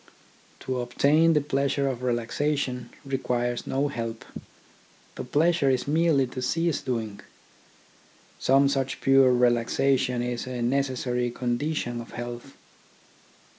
[0.61, 4.25] To obtain the pleasure of relaxation requires no help.
[5.13, 7.19] The pleasure is merely to cease doing.
[8.39, 12.55] Some such pure relaxation is a necessary condi tion of health.